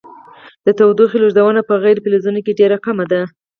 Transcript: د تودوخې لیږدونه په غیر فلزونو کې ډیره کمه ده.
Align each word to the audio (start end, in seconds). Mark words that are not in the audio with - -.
د 0.65 0.67
تودوخې 0.77 1.17
لیږدونه 1.23 1.61
په 1.69 1.73
غیر 1.83 1.97
فلزونو 2.03 2.39
کې 2.45 2.57
ډیره 2.59 2.77
کمه 2.85 3.05
ده. 3.11 3.21